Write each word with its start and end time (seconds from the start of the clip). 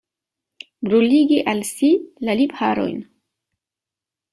Bruligi 0.87 1.39
al 1.53 1.63
si 1.73 1.93
la 2.29 2.39
lipharojn. 2.43 3.01